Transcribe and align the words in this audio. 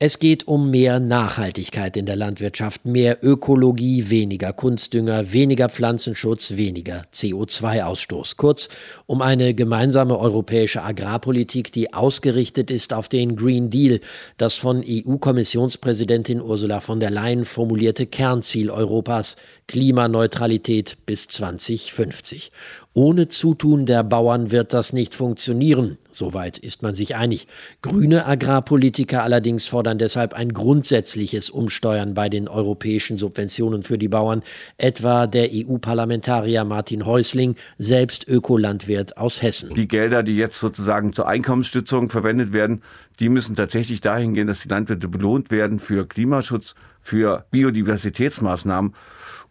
Es 0.00 0.20
geht 0.20 0.46
um 0.46 0.70
mehr 0.70 1.00
Nachhaltigkeit 1.00 1.96
in 1.96 2.06
der 2.06 2.14
Landwirtschaft, 2.14 2.84
mehr 2.84 3.18
Ökologie, 3.20 4.10
weniger 4.10 4.52
Kunstdünger, 4.52 5.32
weniger 5.32 5.68
Pflanzenschutz, 5.68 6.52
weniger 6.52 7.02
CO2-Ausstoß. 7.12 8.36
Kurz 8.36 8.68
um 9.06 9.22
eine 9.22 9.54
gemeinsame 9.54 10.16
europäische 10.16 10.84
Agrarpolitik, 10.84 11.72
die 11.72 11.94
ausgerichtet 11.94 12.70
ist 12.70 12.92
auf 12.92 13.08
den 13.08 13.34
Green 13.34 13.70
Deal, 13.70 13.98
das 14.36 14.54
von 14.54 14.84
EU-Kommissionspräsidentin 14.86 16.40
Ursula 16.40 16.78
von 16.78 17.00
der 17.00 17.10
Leyen 17.10 17.44
formulierte 17.44 18.06
Kernziel 18.06 18.70
Europas, 18.70 19.34
Klimaneutralität 19.66 20.96
bis 21.06 21.26
2050. 21.26 22.52
Ohne 22.94 23.28
Zutun 23.28 23.84
der 23.84 24.04
Bauern 24.04 24.52
wird 24.52 24.72
das 24.72 24.92
nicht 24.92 25.14
funktionieren. 25.14 25.98
Soweit 26.10 26.58
ist 26.58 26.82
man 26.82 26.94
sich 26.94 27.16
einig. 27.16 27.46
Grüne 27.82 28.26
Agrarpolitiker 28.26 29.22
allerdings 29.22 29.66
fordern 29.66 29.87
deshalb 29.96 30.34
ein 30.34 30.52
grundsätzliches 30.52 31.48
Umsteuern 31.48 32.12
bei 32.12 32.28
den 32.28 32.48
europäischen 32.48 33.16
Subventionen 33.16 33.82
für 33.82 33.96
die 33.96 34.08
Bauern, 34.08 34.42
etwa 34.76 35.26
der 35.26 35.48
EU-Parlamentarier 35.50 36.64
Martin 36.64 37.06
Häusling, 37.06 37.56
selbst 37.78 38.28
Ökolandwirt 38.28 39.16
aus 39.16 39.40
Hessen. 39.40 39.72
Die 39.72 39.88
Gelder, 39.88 40.22
die 40.22 40.36
jetzt 40.36 40.60
sozusagen 40.60 41.14
zur 41.14 41.26
Einkommensstützung 41.28 42.10
verwendet 42.10 42.52
werden, 42.52 42.82
die 43.20 43.28
müssen 43.28 43.56
tatsächlich 43.56 44.00
dahin 44.00 44.34
gehen, 44.34 44.46
dass 44.46 44.62
die 44.62 44.68
Landwirte 44.68 45.08
belohnt 45.08 45.50
werden 45.50 45.80
für 45.80 46.06
Klimaschutz, 46.06 46.74
für 47.00 47.46
Biodiversitätsmaßnahmen. 47.50 48.94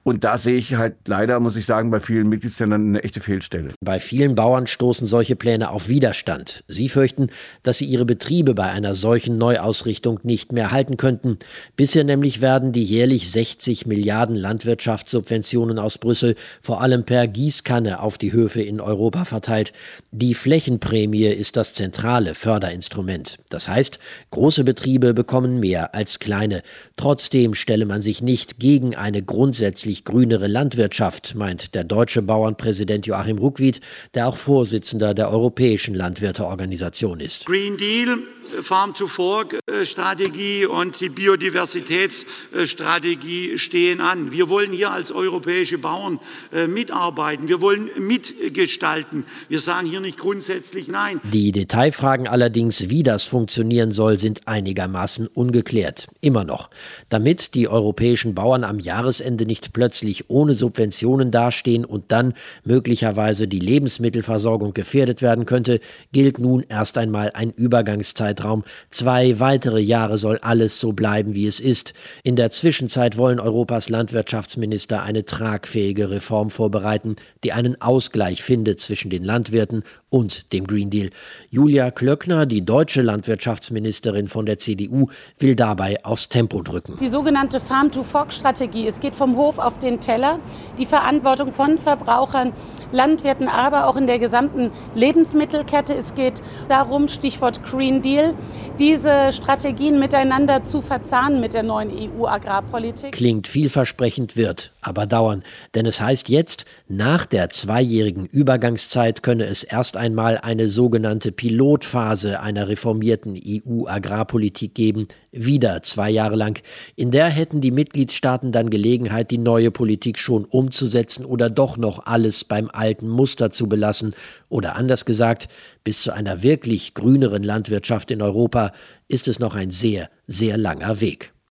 Und 0.08 0.24
da 0.24 0.38
sehe 0.38 0.56
ich 0.56 0.76
halt 0.76 0.96
leider, 1.06 1.42
muss 1.42 1.58
ich 1.58 1.66
sagen, 1.66 1.92
bei 1.92 2.00
vielen 2.00 2.30
Mitgliedsländern 2.30 2.88
eine 2.88 3.04
echte 3.04 3.20
Fehlstelle. 3.20 3.74
Bei 3.84 4.00
vielen 4.00 4.36
Bauern 4.36 4.66
stoßen 4.66 5.06
solche 5.06 5.36
Pläne 5.36 5.70
auf 5.70 5.90
Widerstand. 5.90 6.64
Sie 6.70 6.88
fürchten, 6.88 7.28
dass 7.62 7.80
sie 7.80 7.86
ihre 7.88 8.06
Betriebe 8.06 8.54
bei 8.54 8.72
einer 8.72 8.96
solchen 8.96 9.38
Neuausrichtung 9.38 10.22
nicht 10.24 10.54
mehr 10.54 10.72
halten 10.72 10.96
könnten. 10.96 11.40
Bisher 11.76 12.06
nämlich 12.06 12.40
werden 12.40 12.72
die 12.72 12.86
jährlich 12.86 13.30
60 13.32 13.86
Milliarden 13.86 14.38
Landwirtschaftssubventionen 14.38 15.78
aus 15.78 15.98
Brüssel 15.98 16.36
vor 16.62 16.82
allem 16.82 17.04
per 17.04 17.28
Gießkanne 17.28 18.00
auf 18.00 18.18
die 18.18 18.32
Höfe 18.32 18.62
in 18.62 18.80
Europa 18.80 19.26
verteilt. 19.26 19.74
Die 20.12 20.36
Flächenprämie 20.36 21.26
ist 21.26 21.58
das 21.58 21.74
zentrale 21.74 22.34
Förderinstrument. 22.34 23.40
Das 23.50 23.57
heißt, 23.66 23.98
große 24.32 24.66
Betriebe 24.66 25.14
bekommen 25.14 25.62
mehr 25.62 25.96
als 25.96 26.20
kleine. 26.20 26.64
Trotzdem 26.98 27.54
stelle 27.54 27.86
man 27.86 28.02
sich 28.02 28.22
nicht 28.22 28.60
gegen 28.60 28.94
eine 28.94 29.24
grundsätzlich 29.24 30.04
grünere 30.04 30.48
Landwirtschaft, 30.48 31.36
meint 31.36 31.76
der 31.76 31.86
deutsche 31.86 32.22
Bauernpräsident 32.22 33.06
Joachim 33.08 33.38
Ruckwied, 33.38 33.80
der 34.16 34.28
auch 34.28 34.36
Vorsitzender 34.36 35.14
der 35.14 35.32
Europäischen 35.32 35.96
Landwirteorganisation 35.96 37.22
ist. 37.22 37.46
Green 37.46 37.78
Deal 37.78 38.18
Farm-to-Fork-Strategie 38.62 40.66
und 40.66 41.00
die 41.02 41.10
Biodiversitätsstrategie 41.10 43.58
stehen 43.58 44.00
an. 44.02 44.32
Wir 44.32 44.50
wollen 44.50 44.72
hier 44.72 44.92
als 44.92 45.12
europäische 45.12 45.78
Bauern 45.78 46.20
äh, 46.52 46.68
mitarbeiten. 46.68 47.48
Wir 47.48 47.62
wollen 47.62 47.90
mitgestalten. 47.98 49.26
Wir 49.50 49.60
sagen 49.60 49.88
hier 49.88 50.00
nicht 50.00 50.18
grundsätzlich 50.18 50.88
Nein. 50.88 51.20
Die 51.24 51.52
Detailfragen 51.52 52.28
allerdings, 52.28 52.90
wie 52.90 53.04
das 53.04 53.26
funktionieren 53.26 53.92
soll, 53.92 54.20
sind 54.20 54.48
einigermaßen 54.48 55.28
ungeklärt. 55.28 56.08
Immer 56.22 56.44
noch. 56.44 56.70
Damit 57.10 57.54
die 57.54 57.68
europäischen 57.68 58.36
Bauern 58.36 58.64
am 58.64 58.80
Jahresende 58.80 59.46
nicht 59.46 59.74
plötzlich 59.74 60.30
ohne 60.30 60.54
Subventionen 60.54 61.32
dastehen 61.32 61.86
und 61.86 62.12
dann 62.12 62.34
möglicherweise 62.64 63.48
die 63.48 63.60
Lebensmittelversorgung 63.60 64.74
gefährdet 64.74 65.22
werden 65.22 65.46
könnte, 65.46 65.80
gilt 66.12 66.40
nun 66.40 66.64
erst 66.68 66.98
einmal 66.98 67.32
ein 67.34 67.52
Übergangszeit 67.52 68.37
Zeitraum. 68.38 68.64
Zwei 68.90 69.40
weitere 69.40 69.80
Jahre 69.80 70.18
soll 70.18 70.40
alles 70.42 70.80
so 70.80 70.94
bleiben, 70.94 71.34
wie 71.34 71.48
es 71.48 71.60
ist. 71.60 71.94
In 72.24 72.36
der 72.36 72.50
Zwischenzeit 72.50 73.18
wollen 73.18 73.40
Europas 73.40 73.90
Landwirtschaftsminister 73.90 75.04
eine 75.04 75.26
tragfähige 75.26 76.10
Reform 76.12 76.50
vorbereiten, 76.50 77.16
die 77.44 77.52
einen 77.52 77.82
Ausgleich 77.82 78.44
findet 78.44 78.80
zwischen 78.80 79.10
den 79.10 79.24
Landwirten 79.24 79.84
und 80.10 80.54
dem 80.54 80.68
Green 80.68 80.90
Deal. 80.90 81.10
Julia 81.50 81.92
Klöckner, 81.92 82.46
die 82.46 82.64
deutsche 82.64 83.02
Landwirtschaftsministerin 83.02 84.28
von 84.28 84.46
der 84.46 84.58
CDU, 84.58 85.10
will 85.40 85.56
dabei 85.56 86.04
aufs 86.06 86.30
Tempo 86.30 86.62
drücken. 86.62 86.98
Die 87.02 87.08
sogenannte 87.08 87.60
Farm-to-Fork-Strategie. 87.60 88.88
Es 88.88 89.00
geht 89.00 89.16
vom 89.16 89.36
Hof 89.36 89.58
auf 89.58 89.80
den 89.80 90.00
Teller. 90.00 90.40
Die 90.78 90.86
Verantwortung 90.86 91.52
von 91.52 91.78
Verbrauchern, 91.78 92.54
Landwirten, 92.92 93.48
aber 93.48 93.88
auch 93.88 93.96
in 93.98 94.08
der 94.08 94.20
gesamten 94.20 94.72
Lebensmittelkette. 94.96 95.94
Es 95.94 96.16
geht 96.16 96.42
darum, 96.70 97.08
Stichwort 97.08 97.64
Green 97.64 98.02
Deal, 98.02 98.34
diese 98.80 99.32
Strategien 99.32 100.00
miteinander 100.00 100.64
zu 100.64 100.82
verzahnen 100.82 101.40
mit 101.40 101.54
der 101.54 101.64
neuen 101.64 101.92
EU-Agrarpolitik. 101.92 103.12
Klingt 103.12 103.48
vielversprechend, 103.48 104.38
wird 104.38 104.72
aber 104.88 105.06
dauern. 105.06 105.44
Denn 105.76 105.86
es 105.86 106.02
heißt 106.02 106.30
jetzt, 106.30 106.66
nach 106.88 107.26
der 107.26 107.50
zweijährigen 107.50 108.26
Übergangszeit 108.26 109.22
könne 109.22 109.46
es 109.46 109.64
erst 109.64 109.98
einmal 109.98 110.38
eine 110.38 110.70
sogenannte 110.70 111.32
Pilotphase 111.32 112.40
einer 112.40 112.68
reformierten 112.68 113.40
EU-Agrarpolitik 113.46 114.74
geben, 114.74 115.08
wieder 115.32 115.82
zwei 115.84 116.10
Jahre 116.10 116.36
lang. 116.36 116.62
In 116.96 117.12
der 117.12 117.28
hätten 117.28 117.62
die 117.62 117.72
Mitgliedstaaten 117.72 118.52
dann 118.52 118.70
Gelegenheit, 118.70 119.32
die 119.32 119.38
neue 119.38 119.72
Politik 119.72 120.18
schon 120.18 120.46
umzusetzen 120.46 121.26
oder 121.26 121.50
doch 121.50 121.78
noch 121.78 122.06
alles 122.06 122.44
beim 122.44 122.70
alten 122.72 123.08
Muster 123.08 123.52
zu 123.52 123.68
belassen. 123.68 124.16
Oder 124.50 124.76
anders 124.76 125.06
gesagt, 125.06 125.50
bis 125.84 126.02
zu 126.02 126.12
einer 126.12 126.44
wirklich 126.44 126.94
grüneren 126.94 127.44
Landwirtschaft 127.44 128.12
in 128.12 128.22
Europa 128.22 128.72
ist 129.08 129.28
es 129.28 129.40
noch 129.40 129.56
ein 129.56 129.72
sehr, 129.72 130.10
sehr 130.28 130.58
langer 130.58 131.02
Weg. 131.02 131.34